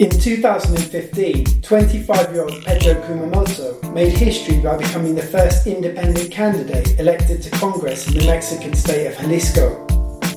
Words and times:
In 0.00 0.08
2015, 0.08 1.60
25 1.60 2.32
year 2.32 2.44
old 2.44 2.64
Pedro 2.64 2.94
Kumamoto 3.02 3.92
made 3.92 4.14
history 4.14 4.58
by 4.58 4.78
becoming 4.78 5.14
the 5.14 5.22
first 5.22 5.66
independent 5.66 6.30
candidate 6.30 6.98
elected 6.98 7.42
to 7.42 7.50
Congress 7.50 8.08
in 8.08 8.16
the 8.16 8.24
Mexican 8.24 8.72
state 8.72 9.08
of 9.08 9.18
Jalisco. 9.18 9.86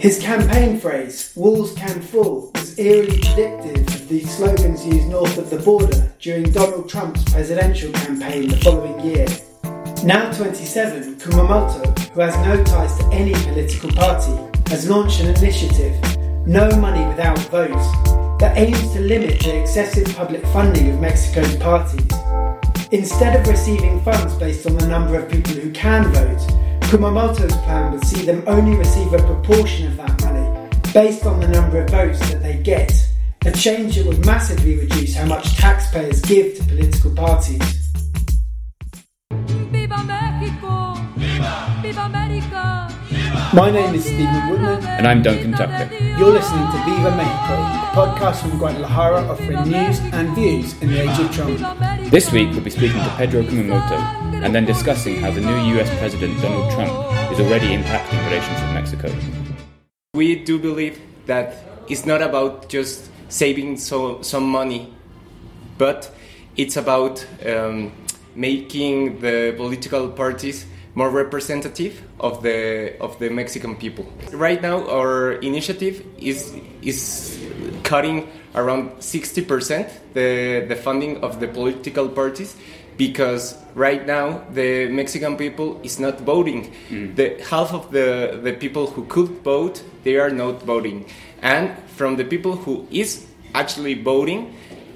His 0.02 0.20
campaign 0.20 0.82
phrase, 0.82 1.32
Walls 1.38 1.74
Can 1.76 2.02
Fall, 2.02 2.52
was 2.54 2.78
eerily 2.78 3.20
predictive 3.20 3.88
of 3.88 4.10
the 4.10 4.26
slogans 4.26 4.86
used 4.86 5.08
north 5.08 5.38
of 5.38 5.50
the 5.50 5.60
border 5.60 6.12
during 6.20 6.52
Donald 6.52 6.90
Trump's 6.90 7.24
presidential 7.32 7.94
campaign 7.94 8.50
the 8.50 8.58
following 8.58 9.00
year. 9.00 9.28
Now 10.04 10.30
27, 10.34 11.16
Kumamoto, 11.20 11.98
who 12.10 12.20
has 12.20 12.36
no 12.46 12.62
ties 12.66 12.98
to 12.98 13.06
any 13.14 13.32
political 13.32 13.92
party, 13.92 14.38
has 14.70 14.90
launched 14.90 15.22
an 15.22 15.34
initiative, 15.38 15.96
No 16.46 16.70
Money 16.76 17.08
Without 17.08 17.40
Votes, 17.48 18.13
that 18.44 18.58
aims 18.58 18.92
to 18.92 19.00
limit 19.00 19.40
the 19.40 19.58
excessive 19.58 20.06
public 20.18 20.46
funding 20.48 20.90
of 20.90 21.00
Mexico's 21.00 21.56
parties. 21.56 22.12
Instead 22.92 23.40
of 23.40 23.48
receiving 23.48 24.04
funds 24.04 24.36
based 24.36 24.68
on 24.68 24.76
the 24.76 24.86
number 24.86 25.18
of 25.18 25.32
people 25.32 25.54
who 25.54 25.72
can 25.72 26.12
vote, 26.12 26.42
Kumamoto's 26.90 27.56
plan 27.64 27.94
would 27.94 28.06
see 28.06 28.26
them 28.26 28.44
only 28.46 28.76
receive 28.76 29.14
a 29.14 29.20
proportion 29.20 29.88
of 29.88 29.96
that 29.96 30.22
money 30.24 30.70
based 30.92 31.26
on 31.26 31.40
the 31.40 31.48
number 31.48 31.82
of 31.82 31.90
votes 31.90 32.20
that 32.32 32.44
they 32.44 32.58
get, 32.58 32.92
a 33.46 33.52
change 33.54 33.96
that 33.96 34.06
would 34.06 34.26
massively 34.26 34.78
reduce 34.78 35.16
how 35.16 35.26
much 35.26 35.56
taxpayers 35.56 36.20
give 36.20 36.58
to 36.58 36.66
political 36.66 37.16
parties. 37.16 37.94
Viva 39.32 40.04
Mexico! 40.04 40.96
Viva! 41.16 41.80
Viva 41.82 42.02
America! 42.02 43.03
My 43.34 43.72
name 43.72 43.96
is 43.96 44.06
Stephen 44.06 44.48
Woodman. 44.48 44.84
And 44.86 45.08
I'm 45.08 45.24
Duncan 45.24 45.54
Tucker. 45.54 45.92
You're 46.20 46.30
listening 46.30 46.66
to 46.72 46.78
Viva 46.86 47.16
Mexico, 47.16 47.56
a 47.56 47.90
podcast 47.96 48.42
from 48.42 48.60
Guadalajara 48.60 49.22
offering 49.28 49.64
news 49.64 50.00
and 50.14 50.36
views 50.36 50.80
in 50.84 50.92
the 50.92 51.02
age 51.02 51.20
of 51.20 51.32
Trump. 51.34 51.58
This 52.12 52.32
week 52.32 52.52
we'll 52.52 52.62
be 52.62 52.70
speaking 52.70 53.02
to 53.02 53.10
Pedro 53.18 53.42
Kumamoto 53.42 53.98
and 54.44 54.54
then 54.54 54.66
discussing 54.66 55.16
how 55.16 55.32
the 55.32 55.42
new 55.42 55.80
US 55.80 55.90
President 55.98 56.40
Donald 56.44 56.72
Trump 56.74 56.92
is 57.32 57.40
already 57.40 57.76
impacting 57.76 58.24
relations 58.26 58.62
with 58.62 58.72
Mexico. 58.74 59.12
We 60.14 60.36
do 60.36 60.60
believe 60.60 61.02
that 61.26 61.56
it's 61.90 62.06
not 62.06 62.22
about 62.22 62.70
just 62.70 63.10
saving 63.30 63.78
so, 63.78 64.22
some 64.22 64.48
money, 64.48 64.94
but 65.80 66.14
it's 66.56 66.78
about 66.78 67.26
um, 67.48 67.94
making 68.36 69.22
the 69.22 69.56
political 69.58 70.10
parties 70.10 70.68
more 70.96 71.10
representative 71.10 72.02
of 72.20 72.44
the 72.44 72.96
of 73.00 73.18
the 73.20 73.30
Mexican 73.30 73.76
people. 73.76 74.06
Right 74.32 74.62
now, 74.62 74.88
our 74.90 75.34
initiative 75.34 76.04
is 76.18 76.54
is 76.82 77.40
cutting 77.84 78.30
around 78.56 78.92
60% 79.00 79.90
the 80.14 80.66
the 80.68 80.76
funding 80.76 81.24
of 81.24 81.40
the 81.40 81.48
political 81.48 82.08
parties 82.08 82.56
because 82.98 83.58
right 83.74 84.06
now 84.06 84.44
the 84.54 84.88
Mexican 84.90 85.36
people 85.36 85.80
is 85.84 86.00
not 86.00 86.22
voting. 86.22 86.72
The 87.16 87.44
half 87.50 87.74
of 87.74 87.92
the 87.92 88.40
the 88.44 88.54
people 88.54 88.88
who 88.88 89.06
could 89.06 89.30
vote 89.44 89.84
they 90.04 90.18
are 90.18 90.30
not 90.30 90.62
voting, 90.64 91.06
and 91.42 91.72
from 91.98 92.18
the 92.18 92.26
people 92.26 92.56
who 92.56 92.86
is 92.92 93.26
actually 93.56 93.96
voting, 93.96 94.54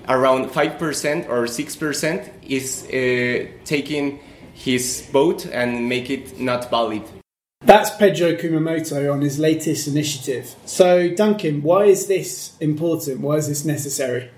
around 0.08 0.52
five 0.52 0.78
percent 0.78 1.28
or 1.30 1.48
six 1.48 1.76
percent 1.76 2.30
is 2.44 2.86
uh, 2.86 3.48
taking 3.66 4.20
his 4.58 5.08
boat 5.14 5.46
and 5.46 5.88
make 5.88 6.10
it 6.10 6.40
not 6.40 6.70
valid. 6.70 7.04
That's 7.62 7.92
Pedro 7.92 8.34
Kumamoto 8.34 9.12
on 9.14 9.22
his 9.22 9.38
latest 9.40 9.88
initiative. 9.88 10.56
So, 10.66 11.10
Duncan, 11.10 11.62
why 11.62 11.86
is 11.86 12.08
this 12.08 12.58
important? 12.60 13.22
Why 13.22 13.36
is 13.36 13.48
this 13.48 13.66
necessary? 13.66 14.30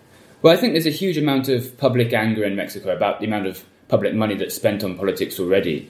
Well, 0.42 0.54
I 0.54 0.58
think 0.58 0.74
there's 0.74 0.86
a 0.86 0.92
huge 0.92 1.18
amount 1.18 1.48
of 1.48 1.78
public 1.78 2.14
anger 2.14 2.44
in 2.44 2.56
Mexico 2.56 2.96
about 2.96 3.20
the 3.20 3.28
amount 3.28 3.48
of 3.48 3.64
public 3.88 4.14
money 4.14 4.36
that's 4.36 4.56
spent 4.56 4.84
on 4.84 4.98
politics 4.98 5.40
already. 5.40 5.90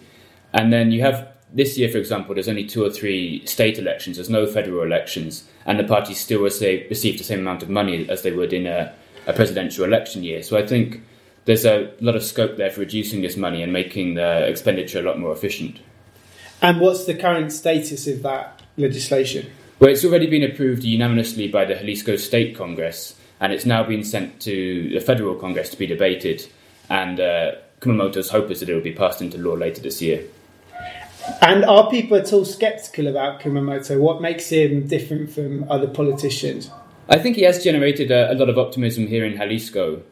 And 0.53 0.71
then 0.71 0.91
you 0.91 1.01
have 1.01 1.27
this 1.51 1.77
year, 1.77 1.89
for 1.89 1.97
example, 1.97 2.35
there's 2.35 2.47
only 2.47 2.65
two 2.65 2.83
or 2.83 2.91
three 2.91 3.45
state 3.45 3.79
elections, 3.79 4.17
there's 4.17 4.29
no 4.29 4.45
federal 4.45 4.83
elections, 4.83 5.47
and 5.65 5.79
the 5.79 5.83
parties 5.83 6.19
still 6.19 6.41
receive, 6.41 6.87
receive 6.89 7.17
the 7.17 7.23
same 7.23 7.39
amount 7.39 7.63
of 7.63 7.69
money 7.69 8.07
as 8.09 8.21
they 8.21 8.31
would 8.31 8.53
in 8.53 8.67
a, 8.67 8.93
a 9.27 9.33
presidential 9.33 9.85
election 9.85 10.23
year. 10.23 10.43
So 10.43 10.57
I 10.57 10.65
think 10.65 11.01
there's 11.49 11.65
a 11.65 11.91
lot 11.99 12.15
of 12.15 12.23
scope 12.23 12.57
there 12.57 12.69
for 12.69 12.81
reducing 12.81 13.23
this 13.23 13.35
money 13.35 13.63
and 13.63 13.73
making 13.73 14.13
the 14.13 14.47
expenditure 14.47 14.99
a 14.99 15.01
lot 15.01 15.17
more 15.17 15.31
efficient. 15.31 15.79
And 16.61 16.79
what's 16.79 17.05
the 17.05 17.15
current 17.15 17.51
status 17.51 18.05
of 18.05 18.21
that 18.21 18.61
legislation? 18.77 19.49
Well, 19.79 19.89
it's 19.89 20.05
already 20.05 20.27
been 20.27 20.43
approved 20.43 20.83
unanimously 20.83 21.47
by 21.47 21.65
the 21.65 21.73
Jalisco 21.73 22.17
State 22.17 22.55
Congress, 22.55 23.15
and 23.39 23.51
it's 23.51 23.65
now 23.65 23.81
been 23.81 24.03
sent 24.03 24.39
to 24.41 24.89
the 24.89 24.99
federal 24.99 25.33
Congress 25.33 25.71
to 25.71 25.77
be 25.77 25.87
debated. 25.87 26.45
And 26.87 27.19
uh, 27.19 27.53
Kumamoto's 27.81 28.29
hope 28.29 28.51
is 28.51 28.59
that 28.59 28.69
it 28.69 28.75
will 28.75 28.81
be 28.81 28.93
passed 28.93 29.19
into 29.19 29.39
law 29.39 29.55
later 29.55 29.81
this 29.81 30.03
year. 30.03 30.25
And 31.41 31.65
are 31.65 31.89
people 31.89 32.15
at 32.17 32.31
all 32.31 32.45
sceptical 32.45 33.07
about 33.07 33.41
Kumamoto? 33.41 33.99
What 33.99 34.21
makes 34.21 34.49
him 34.49 34.85
different 34.85 35.31
from 35.31 35.65
other 35.71 35.87
politicians? 35.87 36.69
I 37.07 37.17
think 37.17 37.37
he 37.37 37.43
has 37.43 37.63
generated 37.63 38.11
a, 38.11 38.33
a 38.33 38.35
lot 38.35 38.49
of 38.49 38.59
optimism 38.59 39.07
here 39.07 39.25
in 39.25 39.35
Jalisco. 39.35 40.03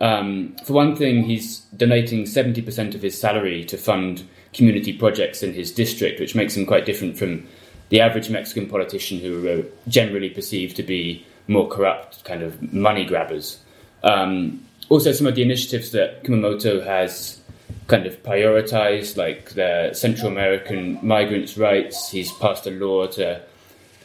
Um, 0.00 0.54
for 0.64 0.74
one 0.74 0.94
thing, 0.94 1.24
he's 1.24 1.60
donating 1.76 2.24
70% 2.24 2.94
of 2.94 3.02
his 3.02 3.18
salary 3.18 3.64
to 3.64 3.76
fund 3.76 4.24
community 4.52 4.92
projects 4.92 5.42
in 5.42 5.54
his 5.54 5.72
district, 5.72 6.20
which 6.20 6.34
makes 6.34 6.56
him 6.56 6.66
quite 6.66 6.84
different 6.86 7.18
from 7.18 7.46
the 7.88 8.00
average 8.00 8.28
Mexican 8.30 8.68
politician 8.68 9.18
who 9.18 9.48
are 9.48 9.64
generally 9.88 10.28
perceived 10.28 10.76
to 10.76 10.82
be 10.82 11.24
more 11.48 11.68
corrupt, 11.68 12.24
kind 12.24 12.42
of 12.42 12.72
money 12.72 13.04
grabbers. 13.04 13.60
Um, 14.02 14.62
also, 14.88 15.12
some 15.12 15.26
of 15.26 15.34
the 15.34 15.42
initiatives 15.42 15.92
that 15.92 16.24
Kumamoto 16.24 16.84
has 16.84 17.40
kind 17.86 18.06
of 18.06 18.22
prioritized, 18.22 19.16
like 19.16 19.50
the 19.50 19.92
Central 19.92 20.28
American 20.28 20.98
migrants' 21.02 21.56
rights. 21.56 22.10
He's 22.10 22.32
passed 22.32 22.66
a 22.66 22.70
law 22.70 23.06
to 23.08 23.40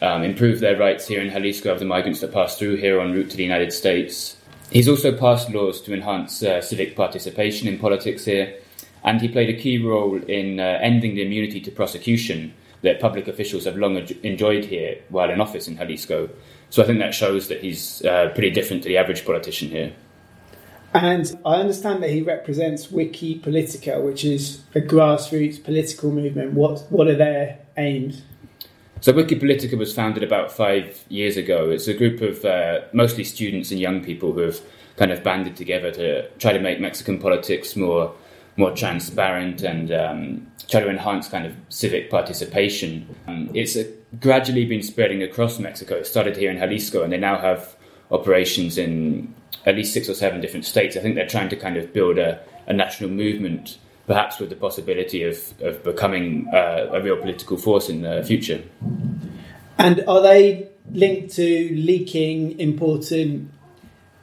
um, 0.02 0.24
improve 0.24 0.60
their 0.60 0.78
rights 0.78 1.08
here 1.08 1.22
in 1.22 1.32
Jalisco 1.32 1.72
of 1.72 1.80
the 1.80 1.86
migrants 1.86 2.22
that 2.22 2.34
pass 2.34 2.58
through 2.58 2.78
here 2.78 3.00
en 3.00 3.12
route 3.14 3.30
to 3.32 3.38
the 3.38 3.44
United 3.44 3.74
States. 3.74 4.38
He's 4.72 4.88
also 4.88 5.12
passed 5.12 5.50
laws 5.50 5.82
to 5.82 5.94
enhance 5.94 6.42
uh, 6.42 6.62
civic 6.62 6.96
participation 6.96 7.68
in 7.68 7.78
politics 7.78 8.24
here, 8.24 8.56
and 9.04 9.20
he 9.20 9.28
played 9.28 9.50
a 9.50 9.62
key 9.62 9.78
role 9.78 10.16
in 10.24 10.62
uh, 10.62 10.80
ending 10.82 11.16
the 11.16 11.24
immunity 11.24 11.60
to 11.60 11.72
prosecution 11.72 12.54
that 12.82 13.02
public 13.02 13.28
officials 13.28 13.66
have 13.66 13.76
long 13.76 13.98
enjoyed 14.24 14.66
here 14.66 15.02
while 15.10 15.30
in 15.30 15.42
office 15.42 15.68
in 15.68 15.76
Jalisco. 15.76 16.30
So 16.70 16.82
I 16.82 16.86
think 16.86 17.00
that 17.00 17.14
shows 17.14 17.50
that 17.50 17.62
he's 17.62 18.04
uh, 18.06 18.30
pretty 18.34 18.50
different 18.50 18.84
to 18.84 18.90
the 18.90 18.98
average 18.98 19.26
politician 19.26 19.70
here. 19.70 19.92
And 20.94 21.38
I 21.46 21.56
understand 21.56 22.02
that 22.04 22.10
he 22.10 22.22
represents 22.22 22.88
Wikipolitica, 22.88 24.04
which 24.04 24.24
is 24.24 24.64
a 24.74 24.80
grassroots 24.80 25.62
political 25.62 26.12
movement. 26.12 26.54
What 26.54 26.82
what 26.90 27.08
are 27.08 27.16
their 27.16 27.60
aims? 27.78 28.24
So 29.02 29.12
Wikipolitica 29.12 29.76
was 29.76 29.92
founded 29.92 30.22
about 30.22 30.52
five 30.52 31.04
years 31.10 31.36
ago. 31.36 31.72
It's 31.72 31.88
a 31.88 31.94
group 31.96 32.22
of 32.22 32.46
uh, 32.46 32.82
mostly 32.94 33.24
students 33.24 33.72
and 33.72 33.80
young 33.80 34.04
people 34.04 34.32
who 34.32 34.42
have 34.42 34.62
kind 34.96 35.12
of 35.12 35.24
banded 35.24 35.56
together 35.56 35.90
to 35.94 36.30
try 36.38 36.54
to 36.54 36.60
make 36.60 36.80
Mexican 36.80 37.18
politics 37.20 37.76
more 37.76 38.14
more 38.58 38.76
transparent 38.76 39.64
and 39.64 39.92
um, 39.92 40.52
try 40.70 40.82
to 40.82 40.90
enhance 40.90 41.28
kind 41.30 41.48
of 41.48 41.56
civic 41.70 42.12
participation. 42.12 43.08
Um, 43.26 43.50
it's 43.56 43.76
uh, 43.76 43.86
gradually 44.20 44.66
been 44.66 44.84
spreading 44.84 45.24
across 45.24 45.58
Mexico. 45.58 45.96
It 45.96 46.06
started 46.06 46.38
here 46.38 46.52
in 46.52 46.58
Jalisco, 46.58 47.02
and 47.02 47.12
they 47.12 47.18
now 47.18 47.40
have 47.40 47.76
operations 48.12 48.78
in 48.78 49.34
at 49.66 49.76
least 49.76 49.94
six 49.94 50.10
or 50.10 50.14
seven 50.14 50.42
different 50.42 50.66
states. 50.66 50.96
I 50.96 51.00
think 51.00 51.16
they're 51.16 51.28
trying 51.28 51.50
to 51.50 51.56
kind 51.56 51.78
of 51.78 51.92
build 51.92 52.20
a, 52.20 52.40
a 52.68 52.74
national 52.74 53.10
movement, 53.10 53.80
perhaps 54.12 54.40
with 54.40 54.50
the 54.50 54.58
possibility 54.58 55.24
of, 55.24 55.38
of 55.62 55.82
becoming 55.86 56.46
uh, 56.54 56.90
a 56.92 57.02
real 57.02 57.16
political 57.16 57.56
force 57.56 57.88
in 57.88 58.02
the 58.02 58.22
future. 58.26 58.62
And 59.78 60.04
are 60.06 60.22
they 60.22 60.68
linked 60.92 61.34
to 61.36 61.70
leaking 61.74 62.60
important 62.60 63.50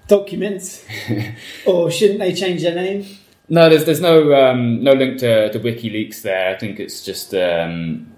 documents, 0.07 0.85
or 1.67 1.91
shouldn't 1.91 2.19
they 2.19 2.35
change 2.35 2.61
their 2.61 2.75
name? 2.75 3.07
No, 3.49 3.71
there's 3.71 3.87
there's 3.87 4.03
no 4.03 4.35
um, 4.35 4.85
no 4.85 4.93
link 4.93 5.21
to, 5.21 5.51
to 5.51 5.59
WikiLeaks 5.59 6.21
there. 6.21 6.55
I 6.55 6.59
think 6.59 6.79
it's 6.79 7.03
just 7.03 7.33
um, 7.33 8.13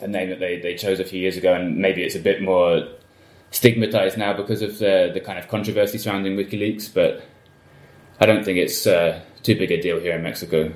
a 0.00 0.06
name 0.06 0.28
that 0.28 0.38
they, 0.38 0.60
they 0.60 0.76
chose 0.76 1.00
a 1.00 1.04
few 1.04 1.20
years 1.20 1.36
ago, 1.36 1.52
and 1.52 1.78
maybe 1.78 2.04
it's 2.04 2.14
a 2.14 2.20
bit 2.20 2.40
more 2.40 2.86
stigmatized 3.50 4.16
now 4.16 4.32
because 4.34 4.62
of 4.62 4.78
the 4.78 5.10
the 5.12 5.20
kind 5.20 5.36
of 5.40 5.48
controversy 5.48 5.98
surrounding 5.98 6.36
WikiLeaks. 6.36 6.94
But 6.94 7.24
I 8.20 8.26
don't 8.26 8.44
think 8.44 8.58
it's 8.58 8.86
uh, 8.86 9.20
too 9.42 9.56
big 9.56 9.72
a 9.72 9.82
deal 9.82 9.98
here 9.98 10.14
in 10.14 10.22
Mexico. 10.22 10.72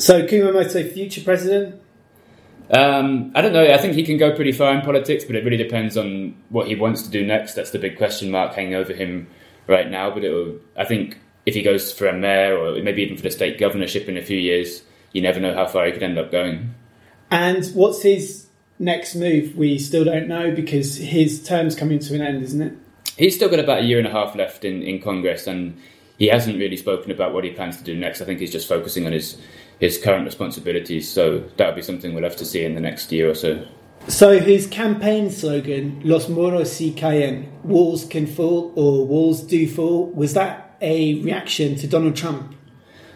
So 0.00 0.26
Kumamoto, 0.26 0.92
future 0.92 1.20
president. 1.20 1.80
Um, 2.70 3.32
I 3.34 3.42
don't 3.42 3.52
know. 3.52 3.64
I 3.64 3.78
think 3.78 3.94
he 3.94 4.02
can 4.02 4.16
go 4.16 4.34
pretty 4.34 4.52
far 4.52 4.74
in 4.74 4.80
politics, 4.80 5.24
but 5.24 5.36
it 5.36 5.44
really 5.44 5.56
depends 5.56 5.96
on 5.96 6.36
what 6.48 6.68
he 6.68 6.74
wants 6.74 7.02
to 7.02 7.10
do 7.10 7.26
next. 7.26 7.54
That's 7.54 7.70
the 7.70 7.78
big 7.78 7.98
question 7.98 8.30
mark 8.30 8.54
hanging 8.54 8.74
over 8.74 8.92
him 8.92 9.28
right 9.66 9.90
now. 9.90 10.10
But 10.10 10.24
it'll, 10.24 10.58
I 10.76 10.84
think 10.84 11.18
if 11.46 11.54
he 11.54 11.62
goes 11.62 11.92
for 11.92 12.06
a 12.06 12.12
mayor 12.12 12.56
or 12.56 12.82
maybe 12.82 13.02
even 13.02 13.16
for 13.16 13.22
the 13.22 13.30
state 13.30 13.58
governorship 13.58 14.08
in 14.08 14.16
a 14.16 14.22
few 14.22 14.38
years, 14.38 14.82
you 15.12 15.20
never 15.20 15.38
know 15.38 15.54
how 15.54 15.66
far 15.66 15.86
he 15.86 15.92
could 15.92 16.02
end 16.02 16.18
up 16.18 16.30
going. 16.30 16.74
And 17.30 17.64
what's 17.74 18.02
his 18.02 18.46
next 18.78 19.14
move? 19.14 19.56
We 19.56 19.78
still 19.78 20.04
don't 20.04 20.28
know 20.28 20.50
because 20.50 20.96
his 20.96 21.44
term's 21.46 21.74
coming 21.76 21.98
to 21.98 22.14
an 22.14 22.22
end, 22.22 22.42
isn't 22.42 22.62
it? 22.62 22.72
he's 23.20 23.36
still 23.36 23.48
got 23.48 23.58
about 23.58 23.80
a 23.80 23.84
year 23.84 23.98
and 23.98 24.06
a 24.06 24.10
half 24.10 24.34
left 24.34 24.64
in, 24.64 24.82
in 24.82 25.00
Congress, 25.00 25.46
and 25.46 25.78
he 26.18 26.26
hasn't 26.26 26.58
really 26.58 26.76
spoken 26.76 27.10
about 27.10 27.32
what 27.32 27.44
he 27.44 27.50
plans 27.50 27.76
to 27.76 27.84
do 27.84 27.96
next. 27.96 28.20
I 28.20 28.24
think 28.24 28.40
he's 28.40 28.50
just 28.50 28.68
focusing 28.68 29.06
on 29.06 29.12
his 29.12 29.38
his 29.80 29.98
current 29.98 30.24
responsibilities. 30.24 31.10
So 31.10 31.38
that 31.56 31.66
would 31.66 31.76
be 31.76 31.82
something 31.82 32.14
we'll 32.14 32.24
have 32.24 32.36
to 32.36 32.44
see 32.44 32.64
in 32.64 32.74
the 32.74 32.80
next 32.80 33.10
year 33.10 33.28
or 33.28 33.34
so. 33.34 33.66
So 34.08 34.38
his 34.38 34.66
campaign 34.66 35.30
slogan, 35.30 36.00
Los 36.04 36.28
muros 36.28 36.72
si 36.72 36.92
caen, 36.92 37.50
walls 37.64 38.04
can 38.04 38.26
fall 38.26 38.72
or 38.76 39.06
walls 39.06 39.42
do 39.42 39.68
fall, 39.68 40.06
was 40.12 40.34
that 40.34 40.76
a 40.80 41.20
reaction 41.22 41.76
to 41.76 41.86
Donald 41.86 42.16
Trump? 42.16 42.54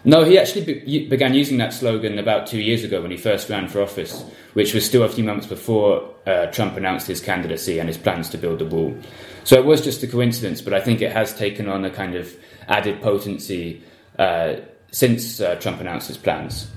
No, 0.07 0.23
he 0.23 0.37
actually 0.37 0.65
be- 0.65 1.07
began 1.07 1.33
using 1.33 1.57
that 1.57 1.73
slogan 1.73 2.19
about 2.19 2.45
two 2.45 2.61
years 2.61 2.83
ago 2.83 3.01
when 3.01 3.09
he 3.09 3.17
first 3.17 3.49
ran 3.49 3.67
for 3.67 3.81
office, 3.81 4.23
which 4.53 4.75
was 4.75 4.85
still 4.85 5.01
a 5.01 5.09
few 5.09 5.23
months 5.23 5.47
before 5.47 6.07
uh, 6.27 6.45
Trump 6.47 6.77
announced 6.77 7.07
his 7.07 7.19
candidacy 7.19 7.79
and 7.79 7.89
his 7.89 7.97
plans 7.97 8.29
to 8.29 8.37
build 8.37 8.59
the 8.59 8.65
wall. 8.65 8.95
So 9.43 9.57
it 9.57 9.65
was 9.65 9.83
just 9.83 10.03
a 10.03 10.07
coincidence, 10.07 10.61
but 10.61 10.75
I 10.75 10.81
think 10.81 11.01
it 11.01 11.11
has 11.11 11.35
taken 11.35 11.67
on 11.67 11.83
a 11.85 11.89
kind 11.89 12.13
of 12.13 12.35
added 12.67 13.01
potency 13.01 13.81
uh, 14.19 14.57
since 14.95 15.41
uh, 15.41 15.55
Trump 15.55 15.81
announced 15.81 16.07
his 16.07 16.15
plans. 16.17 16.67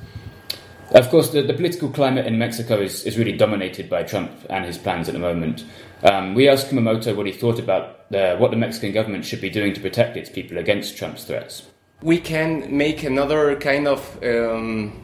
Of 0.91 1.09
course, 1.09 1.31
the, 1.31 1.41
the, 1.41 1.55
political 1.55 1.89
climate 1.89 2.27
in 2.27 2.37
Mexico 2.37 2.81
is, 2.81 3.05
is 3.05 3.17
really 3.17 3.37
dominated 3.37 3.89
by 3.89 4.03
Trump 4.03 4.33
and 4.51 4.65
his 4.65 4.77
plans 4.77 5.09
at 5.09 5.13
the 5.13 5.21
moment. 5.21 5.65
Um, 6.03 6.35
we 6.35 6.49
asked 6.49 6.69
Kumamoto 6.69 7.15
what 7.15 7.27
he 7.27 7.33
thought 7.33 7.61
about 7.61 8.13
uh, 8.13 8.37
what 8.39 8.51
the 8.51 8.57
Mexican 8.57 8.93
government 8.93 9.25
should 9.25 9.41
be 9.41 9.51
doing 9.51 9.73
to 9.73 9.81
protect 9.81 10.17
its 10.17 10.31
people 10.31 10.59
against 10.59 10.97
Trump's 10.97 11.25
threats. 11.25 11.69
We 12.03 12.19
can 12.19 12.77
make 12.77 13.05
another 13.05 13.55
kind 13.55 13.87
of 13.87 14.01
um, 14.25 15.01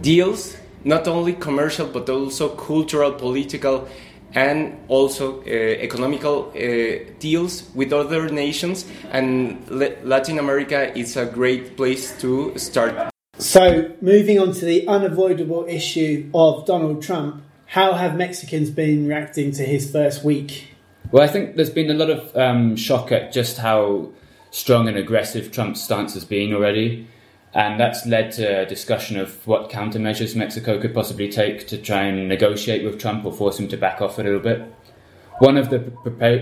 deals, 0.00 0.56
not 0.82 1.06
only 1.06 1.34
commercial 1.34 1.86
but 1.86 2.08
also 2.08 2.48
cultural, 2.48 3.12
political, 3.12 3.86
and 4.34 4.78
also 4.88 5.40
uh, 5.42 5.44
economical 5.44 6.50
uh, 6.50 7.12
deals 7.18 7.70
with 7.74 7.92
other 7.92 8.28
nations. 8.28 8.86
And 9.10 9.68
Latin 9.70 10.38
America 10.38 10.96
is 10.96 11.16
a 11.16 11.26
great 11.26 11.76
place 11.76 12.18
to 12.20 12.56
start. 12.58 13.10
So, 13.38 13.90
moving 14.00 14.38
on 14.38 14.52
to 14.52 14.64
the 14.64 14.86
unavoidable 14.86 15.66
issue 15.68 16.30
of 16.34 16.66
Donald 16.66 17.02
Trump, 17.02 17.42
how 17.66 17.94
have 17.94 18.16
Mexicans 18.16 18.70
been 18.70 19.08
reacting 19.08 19.52
to 19.52 19.64
his 19.64 19.90
first 19.90 20.22
week? 20.22 20.68
Well, 21.10 21.22
I 21.22 21.28
think 21.28 21.56
there's 21.56 21.70
been 21.70 21.90
a 21.90 21.94
lot 21.94 22.10
of 22.10 22.36
um, 22.36 22.76
shock 22.76 23.10
at 23.10 23.32
just 23.32 23.58
how 23.58 24.10
strong 24.50 24.88
and 24.88 24.96
aggressive 24.96 25.50
Trump's 25.50 25.82
stance 25.82 26.14
has 26.14 26.24
been 26.24 26.54
already. 26.54 27.06
And 27.54 27.78
that's 27.78 28.06
led 28.06 28.32
to 28.32 28.62
a 28.62 28.66
discussion 28.66 29.18
of 29.18 29.46
what 29.46 29.70
countermeasures 29.70 30.34
Mexico 30.34 30.80
could 30.80 30.94
possibly 30.94 31.28
take 31.28 31.66
to 31.68 31.76
try 31.76 32.04
and 32.04 32.28
negotiate 32.28 32.82
with 32.82 32.98
Trump 32.98 33.26
or 33.26 33.32
force 33.32 33.58
him 33.58 33.68
to 33.68 33.76
back 33.76 34.00
off 34.00 34.18
a 34.18 34.22
little 34.22 34.40
bit. 34.40 34.62
One 35.38 35.56
of 35.56 35.70
the 35.70 35.80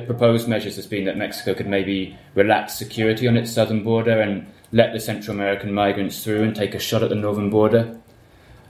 proposed 0.07 0.47
measures 0.47 0.77
has 0.77 0.87
been 0.87 1.05
that 1.07 1.17
Mexico 1.17 1.55
could 1.55 1.67
maybe 1.67 2.17
relax 2.35 2.75
security 2.75 3.27
on 3.27 3.37
its 3.37 3.51
southern 3.51 3.83
border 3.83 4.21
and 4.21 4.47
let 4.73 4.93
the 4.93 5.01
Central 5.01 5.35
American 5.35 5.73
migrants 5.73 6.23
through 6.23 6.43
and 6.43 6.55
take 6.55 6.75
a 6.75 6.79
shot 6.79 7.03
at 7.03 7.09
the 7.09 7.15
northern 7.15 7.51
border. 7.51 7.99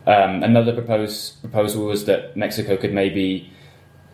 Um, 0.06 0.43
another 0.43 0.72
proposed 0.72 1.40
proposal 1.40 1.84
was 1.84 2.06
that 2.06 2.36
Mexico 2.36 2.76
could 2.76 2.94
maybe 2.94 3.52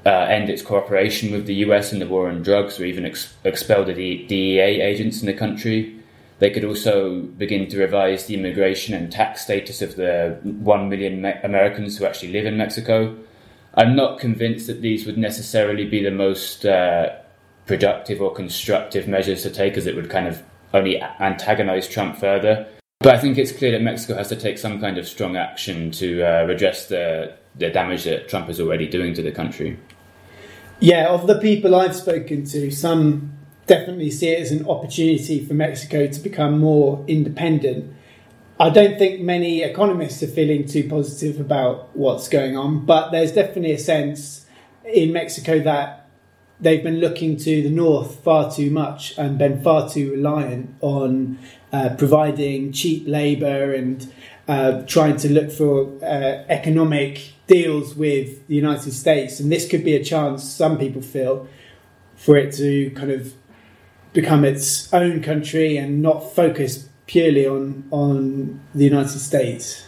uh, 0.04 0.10
end 0.10 0.48
its 0.48 0.62
cooperation 0.62 1.32
with 1.32 1.46
the 1.46 1.54
US 1.66 1.92
in 1.92 1.98
the 1.98 2.06
war 2.06 2.28
on 2.28 2.42
drugs 2.42 2.80
or 2.80 2.84
even 2.84 3.04
ex- 3.04 3.34
expel 3.44 3.84
the 3.84 3.94
DEA 3.94 4.80
agents 4.80 5.20
in 5.20 5.26
the 5.26 5.34
country. 5.34 5.95
They 6.38 6.50
could 6.50 6.64
also 6.64 7.20
begin 7.20 7.68
to 7.68 7.78
revise 7.78 8.26
the 8.26 8.34
immigration 8.34 8.94
and 8.94 9.10
tax 9.10 9.42
status 9.42 9.80
of 9.80 9.96
the 9.96 10.38
1 10.42 10.88
million 10.88 11.22
Me- 11.22 11.34
Americans 11.42 11.96
who 11.96 12.04
actually 12.04 12.32
live 12.32 12.44
in 12.44 12.56
Mexico. 12.58 13.16
I'm 13.74 13.96
not 13.96 14.20
convinced 14.20 14.66
that 14.66 14.82
these 14.82 15.06
would 15.06 15.16
necessarily 15.16 15.86
be 15.86 16.02
the 16.02 16.10
most 16.10 16.66
uh, 16.66 17.10
productive 17.66 18.20
or 18.20 18.32
constructive 18.32 19.08
measures 19.08 19.42
to 19.42 19.50
take, 19.50 19.76
as 19.76 19.86
it 19.86 19.96
would 19.96 20.10
kind 20.10 20.26
of 20.26 20.42
only 20.74 21.00
antagonize 21.00 21.88
Trump 21.88 22.16
further. 22.16 22.66
But 23.00 23.14
I 23.14 23.18
think 23.18 23.38
it's 23.38 23.52
clear 23.52 23.72
that 23.72 23.82
Mexico 23.82 24.14
has 24.14 24.28
to 24.28 24.36
take 24.36 24.58
some 24.58 24.80
kind 24.80 24.98
of 24.98 25.06
strong 25.06 25.36
action 25.36 25.90
to 25.92 26.22
uh, 26.22 26.44
redress 26.44 26.88
the, 26.88 27.34
the 27.54 27.70
damage 27.70 28.04
that 28.04 28.28
Trump 28.28 28.48
is 28.50 28.60
already 28.60 28.88
doing 28.88 29.14
to 29.14 29.22
the 29.22 29.32
country. 29.32 29.78
Yeah, 30.80 31.08
of 31.08 31.26
the 31.26 31.38
people 31.38 31.74
I've 31.74 31.96
spoken 31.96 32.44
to, 32.46 32.70
some 32.70 33.35
definitely 33.66 34.10
see 34.10 34.28
it 34.28 34.40
as 34.40 34.52
an 34.52 34.68
opportunity 34.68 35.44
for 35.44 35.54
Mexico 35.54 36.06
to 36.06 36.20
become 36.20 36.58
more 36.58 37.04
independent. 37.06 37.92
I 38.58 38.70
don't 38.70 38.98
think 38.98 39.20
many 39.20 39.62
economists 39.62 40.22
are 40.22 40.28
feeling 40.28 40.66
too 40.66 40.88
positive 40.88 41.40
about 41.40 41.94
what's 41.94 42.28
going 42.28 42.56
on, 42.56 42.86
but 42.86 43.10
there's 43.10 43.32
definitely 43.32 43.72
a 43.72 43.78
sense 43.78 44.46
in 44.84 45.12
Mexico 45.12 45.58
that 45.60 46.08
they've 46.60 46.82
been 46.82 47.00
looking 47.00 47.36
to 47.36 47.62
the 47.62 47.70
north 47.70 48.22
far 48.24 48.50
too 48.50 48.70
much 48.70 49.16
and 49.18 49.36
been 49.36 49.60
far 49.60 49.88
too 49.90 50.12
reliant 50.12 50.74
on 50.80 51.38
uh, 51.72 51.90
providing 51.98 52.72
cheap 52.72 53.06
labour 53.06 53.74
and 53.74 54.10
uh, 54.48 54.82
trying 54.86 55.16
to 55.18 55.30
look 55.30 55.50
for 55.50 55.92
uh, 56.02 56.44
economic 56.48 57.32
deals 57.46 57.94
with 57.94 58.46
the 58.46 58.54
United 58.54 58.92
States. 58.92 59.38
And 59.38 59.52
this 59.52 59.68
could 59.68 59.84
be 59.84 59.94
a 59.94 60.02
chance, 60.02 60.44
some 60.50 60.78
people 60.78 61.02
feel, 61.02 61.46
for 62.14 62.36
it 62.36 62.54
to 62.54 62.90
kind 62.92 63.10
of 63.10 63.34
become 64.16 64.46
its 64.46 64.92
own 64.94 65.22
country 65.22 65.76
and 65.76 66.00
not 66.00 66.34
focus 66.34 66.88
purely 67.06 67.46
on 67.46 67.84
on 67.90 68.60
the 68.74 68.84
United 68.84 69.20
States. 69.20 69.86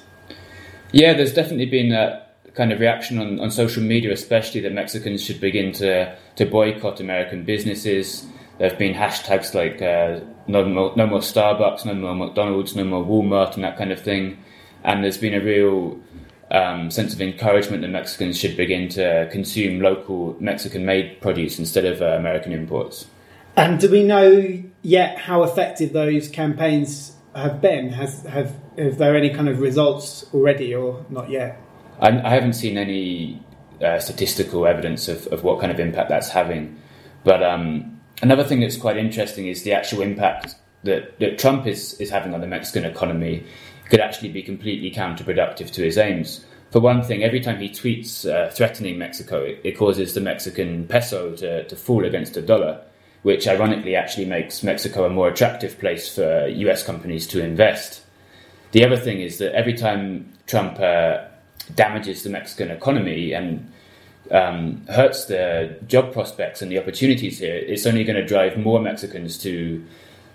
Yeah, 0.93 1.15
there's 1.15 1.35
definitely 1.35 1.67
been 1.67 1.93
a 1.93 2.25
kind 2.55 2.71
of 2.71 2.79
reaction 2.79 3.19
on, 3.19 3.41
on 3.41 3.51
social 3.51 3.83
media, 3.83 4.13
especially 4.13 4.61
that 4.61 4.73
Mexicans 4.73 5.25
should 5.25 5.41
begin 5.41 5.73
to 5.73 6.15
to 6.37 6.45
boycott 6.45 7.01
American 7.01 7.43
businesses. 7.45 8.27
There 8.59 8.69
have 8.69 8.79
been 8.79 8.95
hashtags 8.95 9.55
like 9.55 9.81
uh, 9.81 10.21
no, 10.47 10.65
more, 10.65 10.93
no 10.97 11.07
more 11.07 11.21
Starbucks, 11.21 11.85
no 11.87 11.95
more 11.95 12.15
McDonald's, 12.15 12.77
no 12.77 12.85
more 12.85 13.05
Walmart, 13.05 13.55
and 13.55 13.65
that 13.65 13.79
kind 13.79 13.93
of 13.93 14.01
thing. 14.01 14.37
And 14.85 15.03
there's 15.03 15.19
been 15.19 15.35
a 15.35 15.41
real 15.41 15.99
um, 16.51 16.91
sense 16.91 17.15
of 17.15 17.21
encouragement 17.21 17.83
that 17.83 17.89
Mexicans 17.89 18.37
should 18.37 18.57
begin 18.57 18.89
to 18.91 19.29
consume 19.31 19.81
local 19.81 20.37
Mexican 20.41 20.85
made 20.85 21.21
produce 21.21 21.59
instead 21.59 21.85
of 21.85 22.03
uh, 22.03 22.07
American 22.07 22.53
imports. 22.53 23.07
And 23.59 23.81
do 23.81 23.91
we 23.91 24.05
know 24.05 24.63
yet 24.83 25.19
how 25.19 25.43
effective 25.43 25.93
those 25.93 26.29
campaigns 26.29 27.17
have 27.35 27.61
been? 27.61 27.89
Has 27.89 28.23
have 28.23 28.55
have 28.79 28.99
there 28.99 29.17
any 29.17 29.31
kind 29.31 29.49
of 29.49 29.59
results 29.59 30.25
already, 30.33 30.73
or 30.73 31.05
not 31.11 31.29
yet? 31.29 31.61
I, 31.99 32.11
I 32.21 32.31
haven't 32.31 32.53
seen 32.53 32.79
any 32.79 33.43
uh, 33.83 33.99
statistical 33.99 34.65
evidence 34.65 35.09
of, 35.09 35.27
of 35.33 35.43
what 35.43 35.59
kind 35.59 35.73
of 35.73 35.81
impact 35.81 36.09
that's 36.09 36.29
having. 36.29 36.81
But 37.25 37.43
um, 37.43 38.01
another 38.23 38.45
thing 38.45 38.61
that's 38.61 38.77
quite 38.77 38.97
interesting 38.97 39.49
is 39.49 39.65
the 39.65 39.73
actual 39.73 40.03
impact 40.03 40.55
that, 40.85 41.19
that 41.19 41.41
Trump 41.41 41.67
is, 41.67 41.95
is 41.95 42.11
having 42.11 42.35
on 42.35 42.41
the 42.41 42.47
Mexican 42.47 42.85
economy 42.85 43.45
could 43.91 43.99
actually 43.99 44.29
be 44.29 44.41
completely 44.41 44.93
counterproductive 44.93 45.73
to 45.73 45.83
his 45.83 45.99
aims. 45.99 46.45
For 46.71 46.79
one 46.79 47.03
thing, 47.03 47.25
every 47.25 47.41
time 47.41 47.59
he 47.59 47.71
tweets 47.71 48.25
uh, 48.25 48.51
threatening 48.51 48.99
Mexico, 48.99 49.43
it, 49.43 49.61
it, 49.65 49.77
causes 49.77 50.15
the 50.15 50.21
Mexican 50.21 50.87
peso 50.87 51.35
to, 51.37 51.67
to 51.67 51.75
fall 51.75 52.05
against 52.05 52.35
the 52.35 52.43
dollar 52.43 52.85
which 53.23 53.49
ironically 53.49 53.97
actually 53.97 54.25
makes 54.25 54.63
Mexico 54.63 55.05
a 55.05 55.11
more 55.11 55.29
attractive 55.29 55.79
place 55.79 56.15
for 56.15 56.47
US 56.49 56.83
companies 56.83 57.27
to 57.29 57.43
invest. 57.43 58.03
The 58.73 58.85
other 58.85 58.97
thing 58.97 59.21
is 59.21 59.39
that 59.39 59.55
every 59.55 59.75
time 59.75 60.33
Trump 60.47 60.79
uh, 60.79 61.25
damages 61.75 62.23
the 62.23 62.31
Mexican 62.31 62.71
economy 62.71 63.33
and 63.33 63.71
um, 64.31 64.85
hurts 64.89 65.25
the 65.25 65.79
job 65.87 66.13
prospects 66.13 66.63
and 66.63 66.71
the 66.71 66.79
opportunities 66.79 67.39
here, 67.39 67.57
it's 67.57 67.87
only 67.87 68.05
going 68.05 68.17
to 68.17 68.27
drive 68.27 68.59
more 68.59 68.81
Mexicans 68.81 69.39
to 69.39 69.85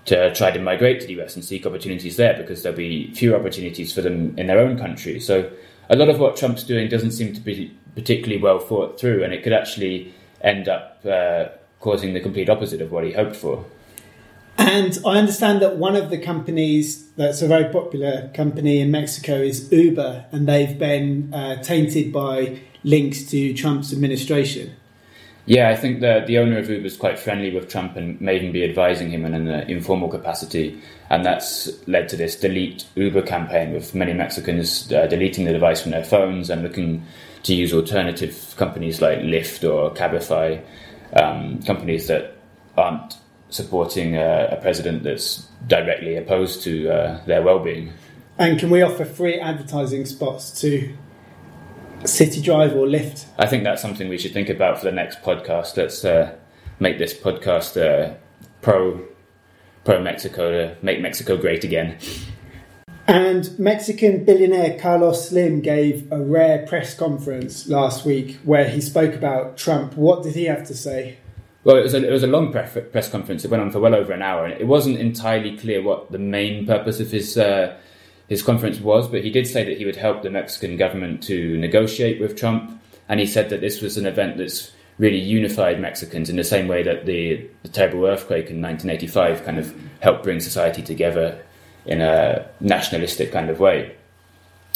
to 0.06 0.34
try 0.34 0.52
to 0.52 0.60
migrate 0.60 1.00
to 1.00 1.08
the 1.08 1.22
US 1.22 1.36
and 1.36 1.46
seek 1.46 1.66
opportunities 1.66 2.18
there 2.18 2.36
because 2.36 2.62
there'll 2.62 2.78
be 2.78 3.13
fewer 3.13 3.38
opportunities 3.38 3.94
for 3.94 4.02
them 4.02 4.38
in 4.38 4.48
their 4.48 4.60
own 4.60 4.78
country. 4.78 5.18
So 5.18 5.50
a 5.90 5.96
lot 5.96 6.10
of 6.10 6.20
what 6.20 6.36
Trump's 6.36 6.63
doing 6.63 6.90
doesn't 6.90 7.12
seem 7.12 7.34
to 7.34 7.40
be 7.40 7.74
particularly 7.96 8.42
well 8.42 8.60
thought 8.60 9.00
through, 9.00 9.24
and 9.24 9.34
it 9.34 9.44
could 9.44 9.54
actually 9.54 10.13
end 10.42 10.68
up 10.68 11.00
uh, 11.06 11.46
causing 11.84 12.13
the 12.13 12.22
complete 12.22 12.50
opposite 12.50 12.82
of 12.82 12.92
what 12.92 13.04
he 13.04 13.12
hoped 13.12 13.36
for. 13.36 13.66
And 14.58 14.98
I 15.06 15.18
understand 15.18 15.62
that 15.62 15.75
one 15.75 15.96
of 15.98 16.10
the 16.10 16.18
companies 16.18 17.10
that's 17.18 17.42
a 17.42 17.48
very 17.48 17.72
popular 17.72 18.32
company 18.34 18.80
in 18.80 18.90
Mexico 18.90 19.36
is 19.36 19.70
Uber, 19.72 20.25
and 20.32 20.48
they've 20.48 20.80
been 20.80 21.34
uh, 21.34 21.62
tainted 21.62 22.13
by 22.13 22.62
links 22.84 23.24
to 23.32 23.54
Trump's 23.54 23.92
administration. 23.92 24.75
Yeah, 25.46 25.70
I 25.70 25.75
think 25.75 26.00
the 26.00 26.24
the 26.25 26.38
owner 26.38 26.58
of 26.58 26.70
Uber 26.70 26.86
is 26.86 26.96
quite 26.96 27.20
friendly 27.20 27.54
with 27.54 27.68
Trump 27.68 27.98
and 27.98 28.22
may 28.22 28.38
even 28.38 28.54
be 28.54 28.63
advising 28.63 29.10
him 29.10 29.25
in 29.25 29.34
an 29.34 29.50
uh, 29.50 29.66
informal 29.68 30.08
capacity, 30.08 30.80
and 31.10 31.25
that's 31.25 31.70
led 31.86 32.08
to 32.10 32.16
this 32.16 32.40
delete 32.40 32.86
Uber 32.96 33.24
campaign 33.24 33.74
with 33.74 33.94
many 33.94 34.13
Mexicans 34.13 34.90
uh, 34.94 35.06
deleting 35.08 35.44
the 35.44 35.52
device 35.52 35.82
from 35.82 35.92
their 35.92 36.06
phones 36.06 36.50
and 36.50 36.63
looking 36.63 37.06
to 37.44 37.54
use 37.54 37.74
alternative 37.74 38.54
companies 38.56 39.02
like 39.02 39.20
Lyft 39.20 39.70
or 39.70 39.94
Cabify 39.94 40.62
um, 41.15 41.62
companies 41.63 42.08
that 42.08 42.38
aren't 42.77 43.17
supporting 43.50 44.15
a, 44.15 44.50
a, 44.51 44.62
president 44.62 45.03
that's 45.03 45.48
directly 45.67 46.15
opposed 46.15 46.63
to 46.63 46.89
uh, 46.89 47.24
their 47.25 47.41
well-being. 47.43 47.93
And 48.38 48.60
can 48.60 48.72
we 48.72 48.82
offer 48.82 49.05
free 49.05 49.39
advertising 49.39 50.05
spots 50.05 50.60
to 50.62 50.91
City 52.03 52.41
Drive 52.41 52.75
or 52.75 52.88
Lyft? 52.88 53.25
I 53.38 53.46
think 53.46 53.63
that's 53.63 53.82
something 53.82 54.10
we 54.10 54.17
should 54.17 54.34
think 54.34 54.50
about 54.50 54.79
for 54.79 54.86
the 54.86 54.91
next 54.91 55.22
podcast. 55.22 55.77
Let's 55.77 56.03
uh, 56.03 56.36
make 56.79 56.98
this 56.98 57.13
podcast 57.13 57.79
uh, 57.79 58.15
pro 58.62 59.05
pro 59.84 60.01
Mexico 60.01 60.50
to 60.51 60.77
make 60.82 61.01
Mexico 61.01 61.38
great 61.38 61.63
again. 61.63 61.98
And 63.06 63.58
Mexican 63.60 64.24
billionaire 64.24 64.80
Carlos 64.80 65.28
Slim 65.28 65.60
gave 65.60 66.10
a 66.12 66.20
rare 66.22 66.66
press 66.66 66.96
conference 66.96 67.68
last 67.68 68.06
week 68.06 68.38
where 68.44 68.70
he 68.70 68.80
spoke 68.80 69.14
about 69.14 69.58
Trump. 69.58 69.98
What 69.98 70.24
did 70.24 70.36
he 70.36 70.46
have 70.46 70.66
to 70.68 70.74
say? 70.74 71.18
Well, 71.66 71.78
it 71.78 71.84
was 71.84 71.94
a, 71.94 72.08
it 72.08 72.12
was 72.12 72.24
a 72.24 72.28
long 72.28 72.52
press, 72.52 73.10
conference. 73.10 73.44
It 73.44 73.52
went 73.52 73.62
on 73.62 73.72
for 73.72 73.80
well 73.80 73.96
over 73.96 74.14
an 74.14 74.22
hour, 74.22 74.46
and 74.46 74.54
it 74.54 74.68
wasn't 74.68 75.00
entirely 75.00 75.58
clear 75.58 75.82
what 75.82 76.12
the 76.12 76.20
main 76.20 76.66
purpose 76.66 77.00
of 77.00 77.12
his 77.12 77.38
uh, 77.38 77.78
his 78.28 78.42
conference 78.42 78.80
was. 78.80 79.08
But 79.08 79.24
he 79.24 79.30
did 79.30 79.48
say 79.48 79.66
that 79.66 79.78
he 79.78 79.86
would 79.86 79.96
help 79.96 80.24
the 80.24 80.30
Mexican 80.30 80.78
government 80.78 81.24
to 81.24 81.58
negotiate 81.58 82.22
with 82.22 82.38
Trump, 82.38 82.82
and 83.10 83.20
he 83.20 83.26
said 83.26 83.50
that 83.50 83.62
this 83.62 83.82
was 83.82 83.98
an 83.98 84.06
event 84.06 84.38
that's 84.38 84.72
really 84.98 85.20
unified 85.20 85.80
Mexicans 85.80 86.30
in 86.30 86.36
the 86.36 86.44
same 86.44 86.68
way 86.68 86.84
that 86.84 87.06
the, 87.06 87.50
the 87.64 87.70
terrible 87.70 88.06
earthquake 88.06 88.50
in 88.50 88.62
1985 88.62 89.44
kind 89.44 89.58
of 89.58 89.74
helped 90.02 90.24
bring 90.24 90.40
society 90.40 90.84
together 90.84 91.44
in 91.86 92.02
a 92.02 92.48
nationalistic 92.60 93.32
kind 93.32 93.50
of 93.50 93.60
way. 93.60 93.96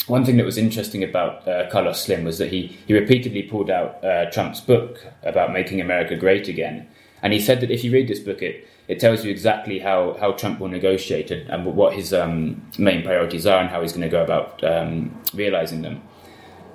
One 0.06 0.24
thing 0.24 0.38
that 0.38 0.46
was 0.46 0.56
interesting 0.56 1.04
about 1.04 1.46
uh, 1.46 1.68
Carlos 1.70 2.02
Slim 2.02 2.24
was 2.24 2.38
that 2.38 2.50
he, 2.50 2.78
he 2.86 2.94
repeatedly 2.94 3.42
pulled 3.42 3.70
out 3.70 4.02
uh, 4.02 4.30
Trump's 4.30 4.60
book 4.60 5.04
about 5.22 5.52
making 5.52 5.80
America 5.80 6.16
great 6.16 6.48
again. 6.48 6.88
And 7.22 7.32
he 7.32 7.40
said 7.40 7.60
that 7.60 7.70
if 7.70 7.84
you 7.84 7.92
read 7.92 8.08
this 8.08 8.20
book, 8.20 8.40
it, 8.40 8.66
it 8.86 9.00
tells 9.00 9.22
you 9.24 9.30
exactly 9.30 9.78
how, 9.78 10.16
how 10.18 10.32
Trump 10.32 10.60
will 10.60 10.68
negotiate 10.68 11.30
and, 11.30 11.48
and 11.50 11.66
what 11.66 11.94
his 11.94 12.14
um, 12.14 12.62
main 12.78 13.02
priorities 13.02 13.46
are 13.46 13.60
and 13.60 13.68
how 13.68 13.82
he's 13.82 13.92
going 13.92 14.02
to 14.02 14.08
go 14.08 14.22
about 14.22 14.64
um, 14.64 15.20
realizing 15.34 15.82
them. 15.82 16.00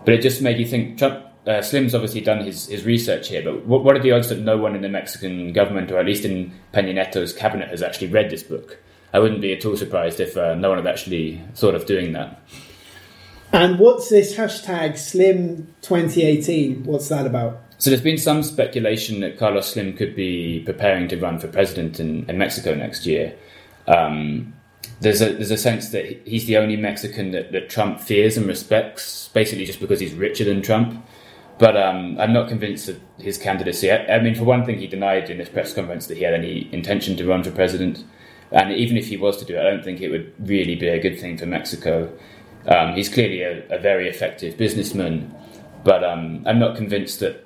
But 0.06 0.13
it 0.13 0.22
just 0.22 0.42
made 0.42 0.60
you 0.60 0.68
think 0.68 1.00
Trump, 1.00 1.25
uh, 1.48 1.62
Slim's 1.62 1.96
obviously 1.96 2.22
done 2.22 2.46
his, 2.46 2.68
his 2.68 2.86
research 2.86 3.30
here, 3.30 3.42
but 3.42 3.66
what, 3.66 3.84
what 3.84 3.96
are 3.98 4.02
the 4.04 4.12
odds 4.12 4.30
that 4.30 4.40
no 4.40 4.58
one 4.58 4.75
in 4.75 4.82
the 4.82 4.90
Mexican 4.90 5.54
government, 5.54 5.92
or 5.92 5.98
at 5.98 6.06
least 6.06 6.24
in 6.24 6.52
Peña 6.72 6.94
Nieto's 6.94 7.34
cabinet, 7.34 7.70
has 7.70 7.82
actually 7.82 8.08
read 8.08 8.30
this 8.30 8.44
book? 8.44 8.78
I 9.13 9.20
wouldn't 9.20 9.41
be 9.41 9.53
at 9.53 9.65
all 9.65 9.77
surprised 9.77 10.20
if 10.20 10.36
uh, 10.36 10.55
no 10.55 10.70
one 10.70 10.79
had 10.79 10.88
actually 10.88 11.41
thought 11.55 11.75
of 11.75 11.86
doing 11.86 12.13
that. 12.13 12.41
And 13.51 13.77
what's 13.77 14.10
this 14.10 14.36
hashtag 14.36 14.98
Slim 14.98 15.74
2018? 15.82 16.84
What's 16.86 17.10
that 17.10 17.27
about? 17.27 17.62
So 17.77 17.91
there's 17.91 18.01
been 18.01 18.17
some 18.17 18.41
speculation 18.41 19.20
that 19.20 19.38
Carlos 19.38 19.72
Slim 19.72 19.96
could 19.96 20.15
be 20.15 20.63
preparing 20.65 21.08
to 21.10 21.17
run 21.17 21.38
for 21.38 21.48
president 21.48 22.00
in, 22.00 22.27
in 22.27 22.38
Mexico 22.39 22.74
next 22.74 23.05
year. 23.05 23.36
Um, 23.88 24.53
there's 25.01 25.22
a 25.22 25.34
there's 25.34 25.51
a 25.51 25.58
sense 25.58 25.89
that 25.89 26.05
he's 26.25 26.46
the 26.46 26.58
only 26.58 26.77
Mexican 26.77 27.32
that, 27.32 27.51
that 27.51 27.70
Trump 27.70 28.00
fears 28.00 28.38
and 28.38 28.48
respects, 28.48 29.29
basically 29.34 29.65
just 29.65 29.79
because 29.79 30.00
he's 30.00 30.13
richer 30.13 30.46
than 30.46 30.62
Trump. 30.62 31.05
But 31.60 31.77
um, 31.77 32.20
I'm 32.20 32.34
not 32.34 32.48
convinced 32.48 32.89
of 32.89 33.00
his 33.20 33.38
candidacy. 33.38 33.91
I, 33.91 34.15
I, 34.15 34.20
mean, 34.20 34.34
for 34.34 34.43
one 34.43 34.65
thing, 34.65 34.79
he 34.79 34.88
denied 34.88 35.29
in 35.29 35.38
this 35.38 35.50
press 35.50 35.74
conference 35.74 36.08
that 36.08 36.17
he 36.17 36.24
had 36.24 36.34
any 36.34 36.74
intention 36.74 37.15
to 37.17 37.27
run 37.27 37.43
for 37.43 37.51
president. 37.51 38.03
And 38.52 38.72
even 38.72 38.98
if 38.98 39.08
he 39.08 39.18
was 39.18 39.38
to 39.38 39.46
do 39.46 39.56
it, 39.56 39.60
I 39.60 39.64
don't 39.64 39.84
think 39.84 40.02
it 40.02 40.10
would 40.10 40.34
really 40.40 40.76
be 40.76 40.88
a 40.88 41.00
good 41.00 41.20
thing 41.20 41.38
for 41.38 41.46
Mexico. 41.46 42.12
Um, 42.68 42.94
he's 42.94 43.10
clearly 43.10 43.42
a, 43.42 43.68
a, 43.70 43.80
very 43.80 44.08
effective 44.08 44.58
businessman, 44.58 45.34
but 45.84 46.04
um, 46.04 46.44
I'm 46.46 46.60
not 46.60 46.78
convinced 46.78 47.20
that 47.20 47.46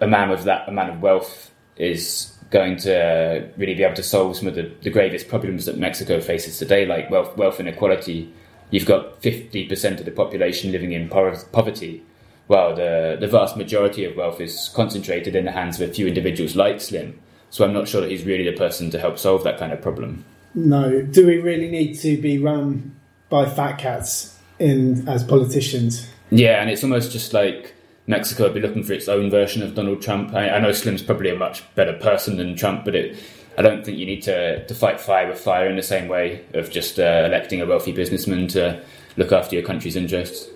a 0.00 0.08
man 0.08 0.30
with 0.30 0.44
that 0.44 0.68
amount 0.68 0.90
of 0.90 1.02
wealth 1.02 1.52
is 1.76 2.36
going 2.50 2.76
to 2.76 3.48
really 3.56 3.74
be 3.74 3.82
able 3.82 3.94
to 3.94 4.02
solve 4.02 4.36
some 4.36 4.48
of 4.48 4.54
the, 4.54 4.70
the 4.82 4.90
gravest 4.90 5.28
problems 5.28 5.66
that 5.66 5.78
Mexico 5.78 6.20
faces 6.20 6.58
today, 6.58 6.86
like 6.86 7.10
wealth, 7.10 7.36
wealth 7.36 7.60
inequality. 7.60 8.32
You've 8.70 8.86
got 8.86 9.20
50% 9.22 9.98
of 9.98 10.04
the 10.04 10.10
population 10.10 10.72
living 10.72 10.92
in 10.92 11.08
poverty, 11.08 12.02
while 12.46 12.74
the, 12.74 13.16
the 13.20 13.28
vast 13.28 13.56
majority 13.56 14.04
of 14.04 14.16
wealth 14.16 14.40
is 14.40 14.70
concentrated 14.74 15.36
in 15.36 15.44
the 15.44 15.52
hands 15.52 15.80
of 15.80 15.88
a 15.88 15.92
few 15.92 16.06
individuals 16.06 16.56
like 16.56 16.80
Slim. 16.80 17.20
So 17.50 17.64
I'm 17.64 17.72
not 17.72 17.88
sure 17.88 18.00
that 18.00 18.10
he's 18.10 18.24
really 18.24 18.48
the 18.48 18.56
person 18.56 18.90
to 18.90 18.98
help 18.98 19.18
solve 19.18 19.44
that 19.44 19.58
kind 19.58 19.72
of 19.72 19.80
problem. 19.80 20.24
No. 20.56 21.02
Do 21.02 21.26
we 21.26 21.38
really 21.38 21.70
need 21.70 21.94
to 22.00 22.16
be 22.16 22.38
run 22.38 22.96
by 23.28 23.48
fat 23.48 23.76
cats 23.76 24.36
in 24.58 25.06
as 25.06 25.22
politicians? 25.22 26.10
Yeah, 26.30 26.60
and 26.60 26.70
it's 26.70 26.82
almost 26.82 27.12
just 27.12 27.32
like 27.32 27.74
Mexico 28.06 28.44
would 28.44 28.54
be 28.54 28.60
looking 28.60 28.82
for 28.82 28.94
its 28.94 29.06
own 29.06 29.30
version 29.30 29.62
of 29.62 29.74
Donald 29.74 30.00
Trump. 30.02 30.34
I, 30.34 30.50
I 30.50 30.58
know 30.58 30.72
Slim's 30.72 31.02
probably 31.02 31.30
a 31.30 31.36
much 31.36 31.62
better 31.74 31.92
person 31.92 32.38
than 32.38 32.56
Trump, 32.56 32.84
but 32.84 32.94
it, 32.94 33.16
I 33.58 33.62
don't 33.62 33.84
think 33.84 33.98
you 33.98 34.06
need 34.06 34.22
to, 34.22 34.66
to 34.66 34.74
fight 34.74 34.98
fire 34.98 35.28
with 35.28 35.38
fire 35.38 35.68
in 35.68 35.76
the 35.76 35.82
same 35.82 36.08
way 36.08 36.44
of 36.54 36.70
just 36.70 36.98
uh, 36.98 37.24
electing 37.26 37.60
a 37.60 37.66
wealthy 37.66 37.92
businessman 37.92 38.48
to 38.48 38.82
look 39.16 39.32
after 39.32 39.54
your 39.54 39.64
country's 39.64 39.94
interests. 39.94 40.48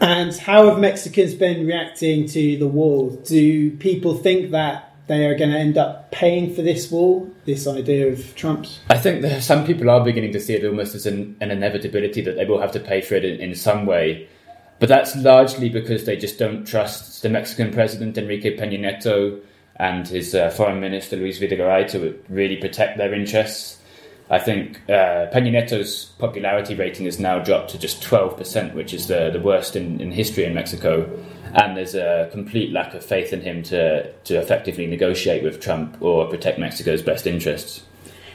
And 0.00 0.36
how 0.36 0.68
have 0.68 0.78
Mexicans 0.78 1.34
been 1.34 1.66
reacting 1.66 2.28
to 2.28 2.58
the 2.58 2.66
wall? 2.66 3.10
Do 3.10 3.70
people 3.78 4.14
think 4.14 4.50
that 4.50 4.85
they 5.06 5.26
are 5.26 5.36
going 5.36 5.50
to 5.50 5.58
end 5.58 5.78
up 5.78 6.10
paying 6.10 6.54
for 6.54 6.62
this 6.62 6.90
wall, 6.90 7.30
this 7.44 7.66
idea 7.66 8.08
of 8.08 8.34
Trump's? 8.34 8.80
I 8.90 8.98
think 8.98 9.22
that 9.22 9.42
some 9.42 9.64
people 9.64 9.88
are 9.90 10.04
beginning 10.04 10.32
to 10.32 10.40
see 10.40 10.54
it 10.54 10.64
almost 10.64 10.94
as 10.94 11.06
an, 11.06 11.36
an 11.40 11.50
inevitability 11.50 12.22
that 12.22 12.36
they 12.36 12.44
will 12.44 12.60
have 12.60 12.72
to 12.72 12.80
pay 12.80 13.00
for 13.00 13.14
it 13.14 13.24
in, 13.24 13.40
in, 13.40 13.54
some 13.54 13.86
way. 13.86 14.28
But 14.78 14.88
that's 14.88 15.16
largely 15.16 15.68
because 15.68 16.04
they 16.04 16.16
just 16.16 16.38
don't 16.38 16.66
trust 16.66 17.22
the 17.22 17.28
Mexican 17.28 17.72
president, 17.72 18.18
Enrique 18.18 18.56
Peña 18.56 18.80
Nieto, 18.80 19.40
and 19.76 20.06
his 20.08 20.34
uh, 20.34 20.50
foreign 20.50 20.80
minister, 20.80 21.16
Luis 21.16 21.38
Videgaray, 21.38 21.88
to 21.90 22.18
really 22.28 22.56
protect 22.56 22.98
their 22.98 23.14
interests. 23.14 23.78
I 24.28 24.38
think 24.38 24.80
uh, 24.88 25.30
Peña 25.32 25.52
Nieto's 25.52 26.06
popularity 26.18 26.74
rating 26.74 27.04
has 27.06 27.20
now 27.20 27.38
dropped 27.38 27.70
to 27.70 27.78
just 27.78 28.02
12%, 28.02 28.74
which 28.74 28.92
is 28.92 29.06
the, 29.06 29.30
the 29.30 29.40
worst 29.40 29.76
in, 29.76 30.00
in 30.00 30.10
history 30.10 30.44
in 30.44 30.54
Mexico 30.54 31.08
and 31.56 31.76
there's 31.76 31.94
a 31.94 32.28
complete 32.32 32.70
lack 32.72 32.94
of 32.94 33.04
faith 33.04 33.32
in 33.32 33.40
him 33.40 33.62
to, 33.62 34.10
to 34.12 34.34
effectively 34.34 34.86
negotiate 34.86 35.42
with 35.42 35.60
Trump 35.60 36.00
or 36.00 36.28
protect 36.28 36.58
Mexico's 36.58 37.02
best 37.02 37.26
interests. 37.26 37.82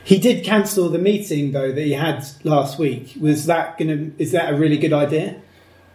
He 0.03 0.17
did 0.17 0.43
cancel 0.43 0.89
the 0.89 0.97
meeting 0.97 1.51
though 1.51 1.71
that 1.71 1.81
he 1.81 1.93
had 1.93 2.25
last 2.43 2.79
week. 2.79 3.13
Was 3.19 3.45
that 3.45 3.77
going 3.77 4.15
to? 4.15 4.21
Is 4.21 4.31
that 4.31 4.51
a 4.51 4.57
really 4.57 4.77
good 4.77 4.93
idea? 4.93 5.39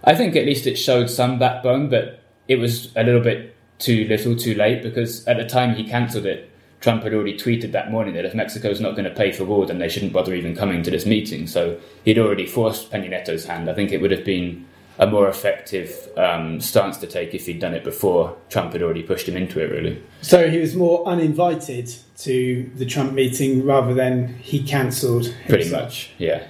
I 0.04 0.14
think 0.14 0.36
at 0.36 0.46
least 0.46 0.68
it 0.68 0.76
showed 0.76 1.10
some 1.10 1.40
backbone, 1.40 1.88
but 1.88 2.22
it 2.46 2.56
was 2.56 2.94
a 2.94 3.02
little 3.02 3.20
bit 3.20 3.56
too 3.78 4.04
little, 4.04 4.36
too 4.36 4.54
late 4.54 4.84
because 4.84 5.26
at 5.26 5.36
the 5.36 5.44
time 5.44 5.74
he 5.74 5.82
cancelled 5.82 6.26
it, 6.26 6.48
Trump 6.86 7.02
had 7.02 7.12
already 7.12 7.36
tweeted 7.36 7.72
that 7.72 7.90
morning 7.90 8.14
that 8.14 8.24
if 8.24 8.32
Mexico's 8.32 8.80
not 8.80 8.92
going 8.92 9.06
to 9.06 9.10
pay 9.10 9.32
for 9.32 9.44
war, 9.44 9.66
then 9.66 9.78
they 9.80 9.88
shouldn't 9.88 10.12
bother 10.12 10.32
even 10.32 10.54
coming 10.54 10.84
to 10.84 10.90
this 10.92 11.04
meeting. 11.04 11.48
So 11.48 11.80
he'd 12.04 12.16
already 12.16 12.46
forced 12.46 12.92
Peña 12.92 13.10
Nieto's 13.10 13.44
hand. 13.44 13.68
I 13.68 13.74
think 13.74 13.90
it 13.90 14.00
would 14.00 14.12
have 14.12 14.24
been 14.24 14.64
a 15.00 15.08
more 15.08 15.28
effective 15.28 16.08
um, 16.16 16.60
stance 16.60 16.96
to 16.98 17.08
take 17.08 17.34
if 17.34 17.46
he'd 17.46 17.58
done 17.58 17.74
it 17.74 17.82
before 17.82 18.36
Trump 18.50 18.72
had 18.72 18.82
already 18.84 19.02
pushed 19.02 19.28
him 19.28 19.36
into 19.36 19.58
it, 19.58 19.68
really. 19.72 20.00
So 20.22 20.48
he 20.48 20.58
was 20.58 20.76
more 20.76 21.04
uninvited 21.08 21.92
to 22.18 22.70
the 22.76 22.86
Trump 22.86 23.14
meeting 23.14 23.66
rather 23.66 23.92
than 23.92 24.36
he 24.38 24.62
cancelled. 24.62 25.34
Pretty 25.48 25.68
much, 25.68 26.10
yeah. 26.18 26.46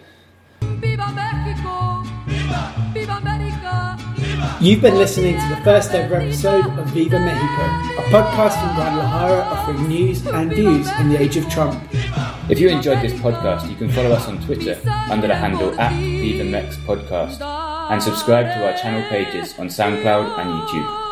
Viva 0.60 1.12
Mexico! 1.14 2.02
Viva! 2.26 2.90
Viva 2.92 3.12
America! 3.12 3.35
You've 4.58 4.80
been 4.80 4.96
listening 4.96 5.38
to 5.38 5.48
the 5.54 5.60
first 5.62 5.90
ever 5.92 6.16
episode 6.16 6.64
of 6.78 6.86
Viva 6.86 7.20
Mexico, 7.20 7.64
a 8.00 8.04
podcast 8.08 8.58
from 8.58 8.74
Guadalajara 8.74 9.42
offering 9.42 9.86
news 9.86 10.26
and 10.26 10.50
views 10.50 10.88
in 10.98 11.10
the 11.10 11.20
age 11.20 11.36
of 11.36 11.46
Trump. 11.50 11.82
If 12.48 12.58
you 12.58 12.68
enjoyed 12.70 13.02
this 13.02 13.12
podcast, 13.12 13.68
you 13.68 13.76
can 13.76 13.90
follow 13.90 14.12
us 14.12 14.26
on 14.26 14.40
Twitter 14.40 14.80
under 15.10 15.26
the 15.28 15.34
handle 15.34 15.78
at 15.78 15.92
Viva 15.92 16.44
Mex 16.44 16.76
Podcast 16.78 17.40
and 17.90 18.02
subscribe 18.02 18.46
to 18.46 18.66
our 18.66 18.76
channel 18.78 19.06
pages 19.10 19.58
on 19.58 19.68
SoundCloud 19.68 20.38
and 20.38 20.50
YouTube. 20.50 21.05